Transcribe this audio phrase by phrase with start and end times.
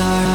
[0.00, 0.29] We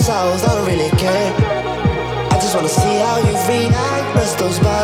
[0.00, 1.32] souls, I don't really care.
[2.32, 4.16] I just wanna see how you react.
[4.16, 4.79] Rest those bodies.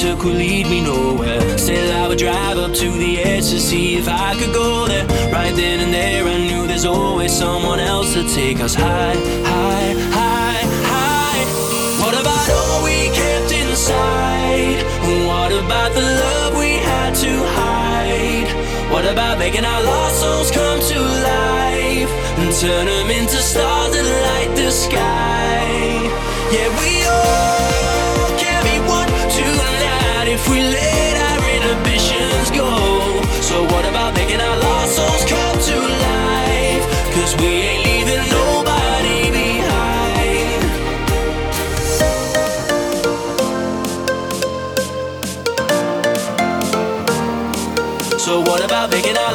[0.00, 1.58] took lead me nowhere.
[1.58, 5.06] Still, I would drive up to the edge to see if I could go there.
[5.30, 9.92] Right then and there, I knew there's always someone else to take us high, high,
[10.18, 11.44] high, high.
[12.00, 14.80] What about all we kept inside?
[15.28, 18.48] What about the love we had to hide?
[18.90, 24.06] What about making our lost souls come to life and turn them into stars that
[24.28, 26.08] light the sky?
[26.54, 27.59] Yeah, we all
[30.40, 32.70] if we let our inhibitions go?
[33.42, 35.76] So what about making our lost souls come to
[36.08, 36.84] life?
[37.14, 40.62] Cause we ain't leaving nobody behind.
[48.20, 49.34] So what about making our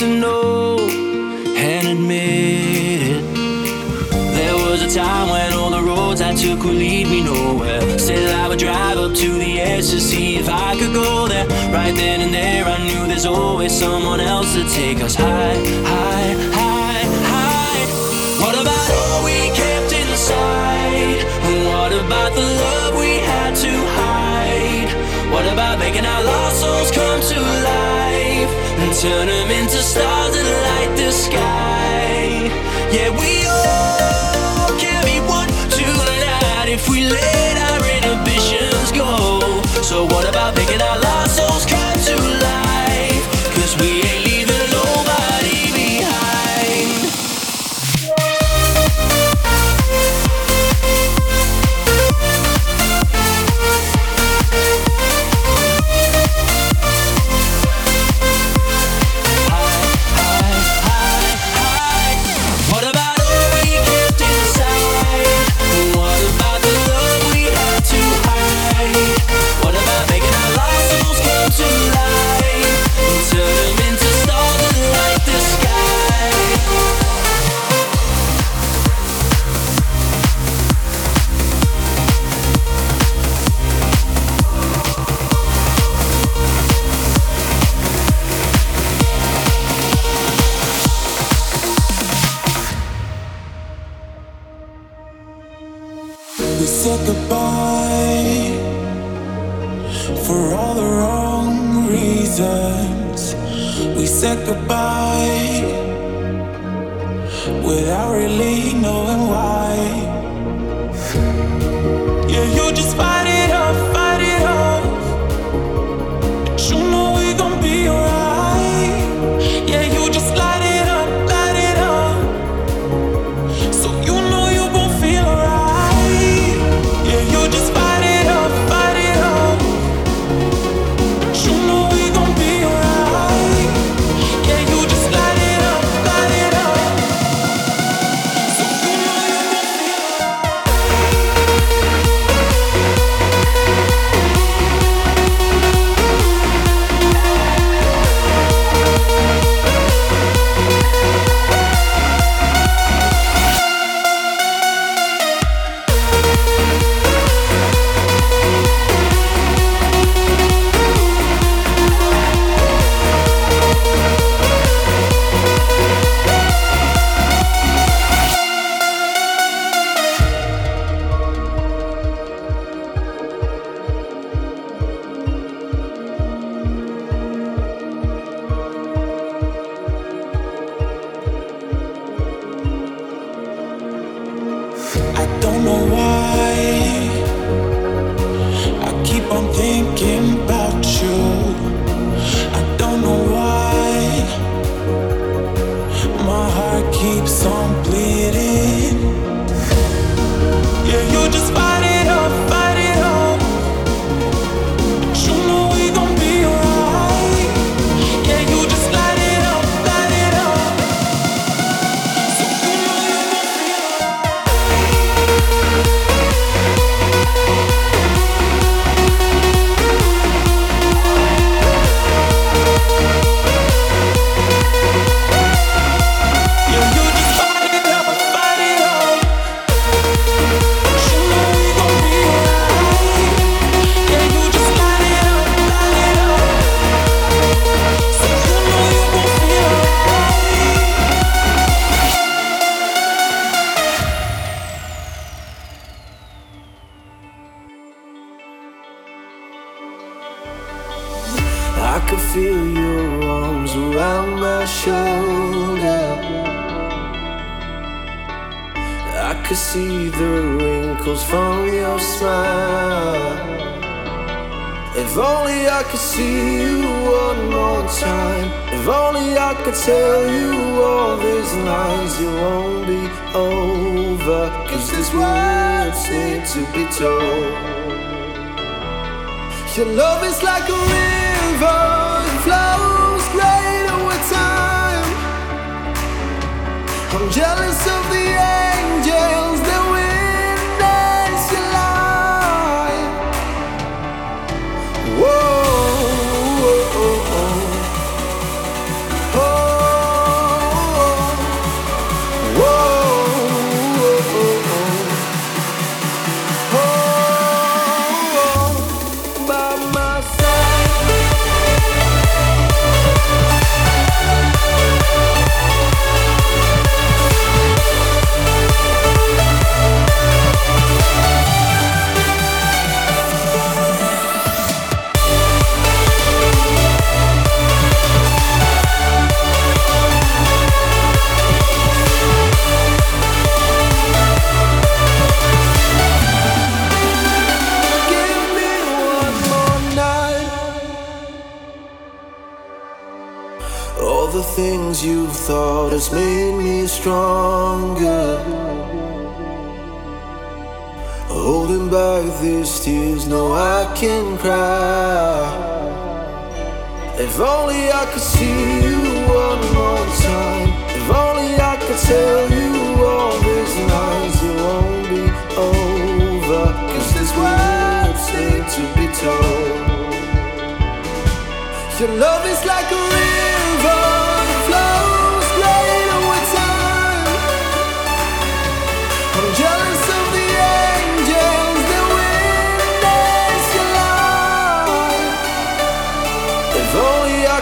[0.00, 0.76] to know
[1.56, 3.22] and admit it.
[4.34, 7.80] There was a time when all the roads I took would lead me nowhere.
[7.98, 11.46] Still, I would drive up to the edge to see if I could go there.
[11.72, 15.56] Right then and there, I knew there's always someone else to take us high,
[15.92, 17.84] high, high, high.
[18.44, 21.24] What about all we kept inside?
[21.72, 25.32] What about the love we had to hide?
[25.32, 28.05] What about making our lost souls come to life?
[29.00, 32.48] turn them into stars and light the sky.
[32.90, 39.62] Yeah, we all can be one tonight if we let our inhibitions go.
[39.82, 41.45] So what about making our lives?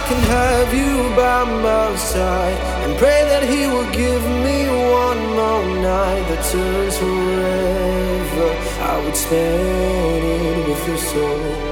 [0.09, 4.69] can have you by my side and pray that He will give me
[5.03, 8.51] one more night that turns forever.
[8.93, 11.64] I would spend it with your soul.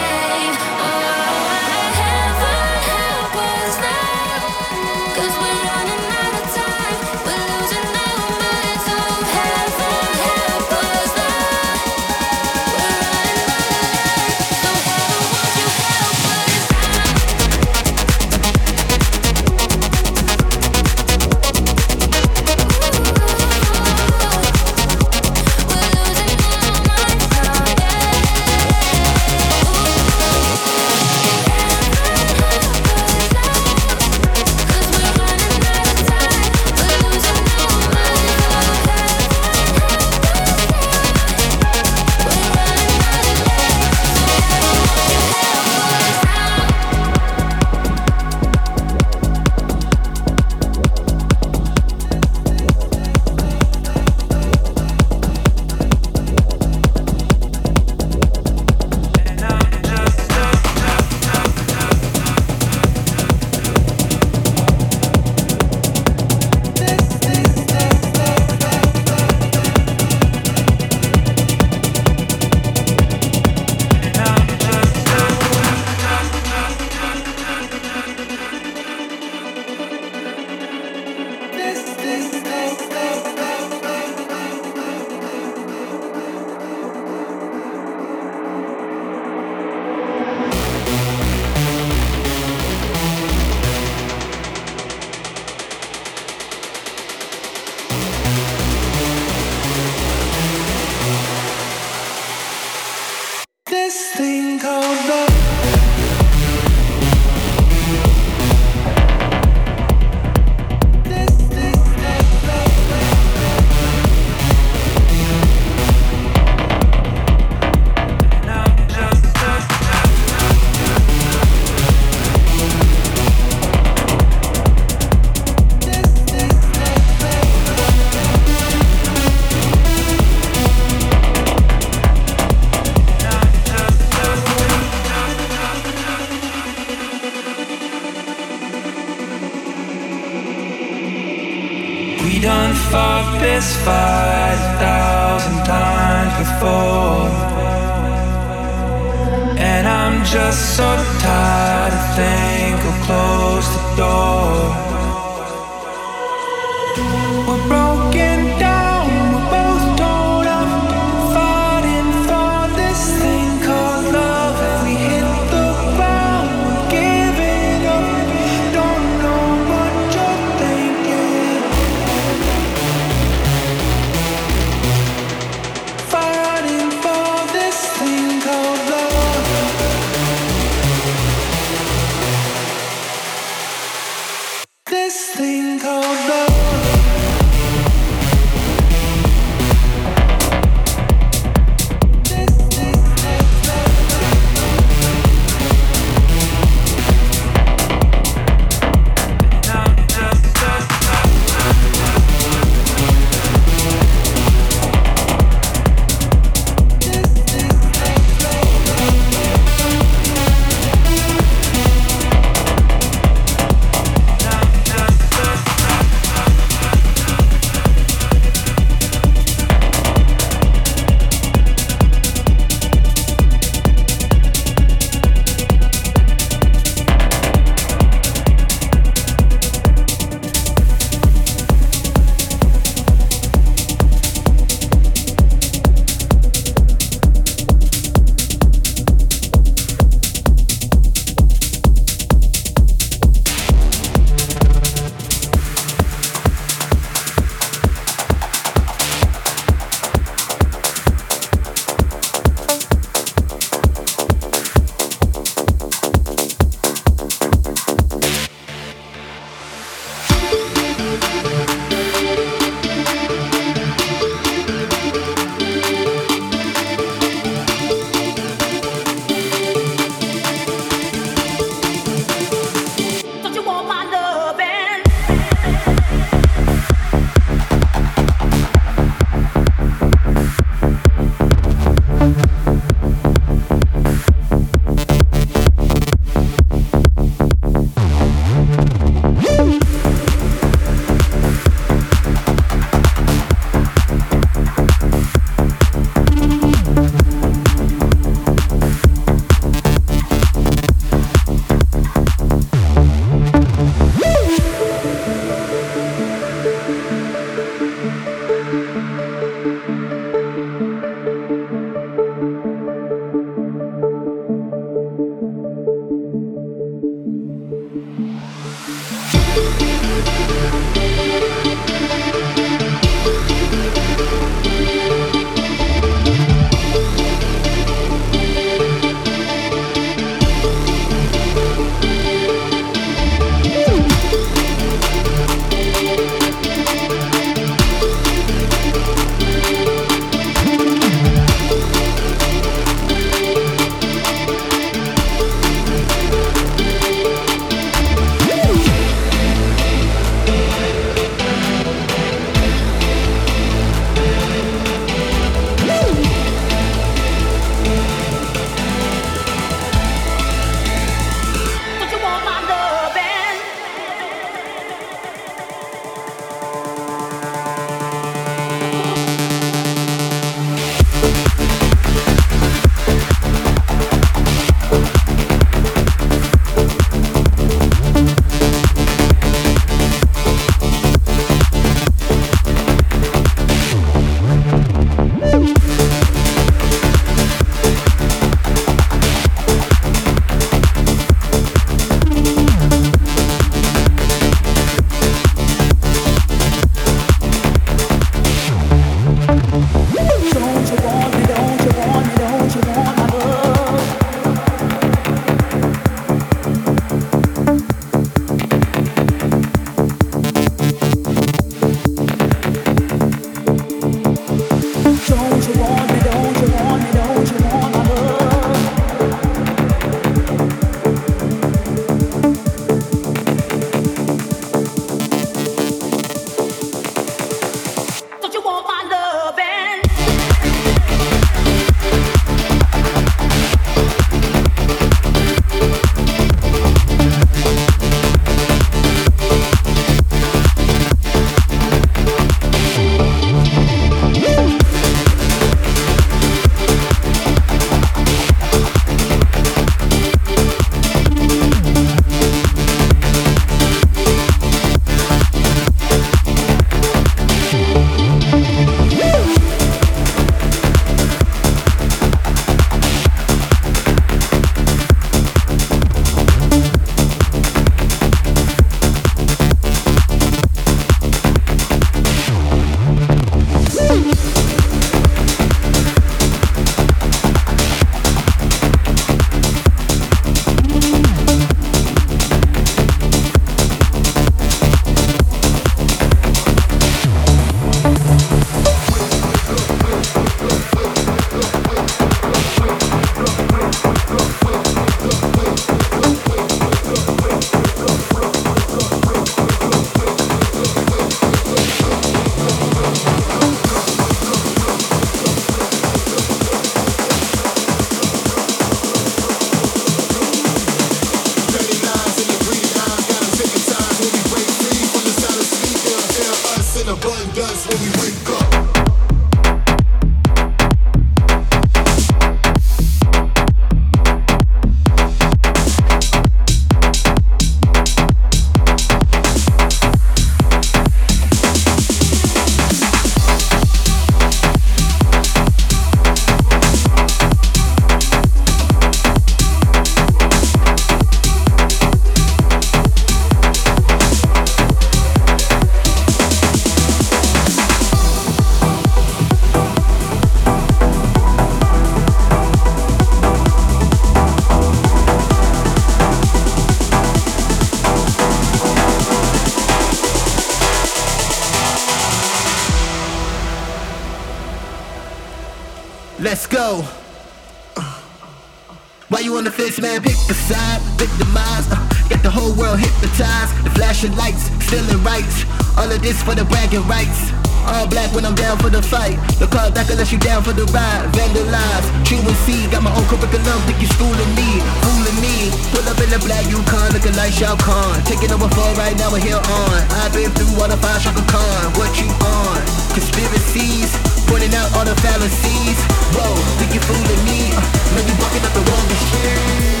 [570.01, 570.17] Man?
[570.25, 571.85] Pick the side, victimize.
[571.93, 573.69] Uh, got the whole world hypnotized.
[573.85, 575.61] The flashing lights, stealing rights.
[575.93, 577.53] All of this for the bragging rights.
[577.85, 579.37] All black when I'm down for the fight.
[579.61, 581.29] The car back unless you down for the ride.
[581.37, 582.89] Vandalize, true and see.
[582.89, 585.69] Got my own curriculum, think you schooling me, fooling me.
[585.93, 588.25] Pull up in the black Yukon, looking like Shao Kahn.
[588.25, 589.97] Taking over for right now, we're here on.
[590.25, 591.93] I've been through all the fire, Chaka Khan.
[591.93, 592.81] What you on?
[593.13, 594.17] Conspiracies,
[594.51, 595.97] pointing out all the fallacies.
[596.35, 597.71] Whoa, think you fooling me?
[597.71, 597.79] Uh,
[598.15, 600.00] maybe walking up the wrong street.